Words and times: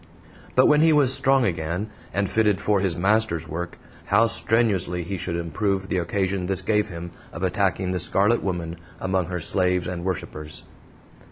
But 0.55 0.65
when 0.65 0.81
he 0.81 0.91
was 0.91 1.13
strong 1.13 1.45
again, 1.45 1.91
and 2.11 2.27
fitted 2.27 2.59
for 2.59 2.79
his 2.79 2.97
Master's 2.97 3.47
work, 3.47 3.77
how 4.05 4.25
strenuously 4.25 5.03
he 5.03 5.15
should 5.15 5.35
improve 5.35 5.89
the 5.89 5.99
occasion 5.99 6.47
this 6.47 6.63
gave 6.63 6.87
him 6.89 7.11
of 7.31 7.43
attacking 7.43 7.91
the 7.91 7.99
Scarlet 7.99 8.41
Woman 8.41 8.77
among 8.99 9.27
her 9.27 9.39
slaves 9.39 9.85
and 9.85 10.03
worshipers! 10.03 10.63